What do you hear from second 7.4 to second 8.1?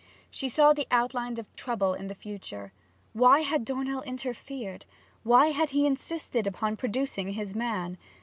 man?